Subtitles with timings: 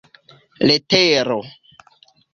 [0.69, 1.37] letero